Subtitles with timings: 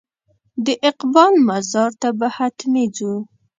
[0.65, 3.13] د اقبال مزار ته به حتمي ځو.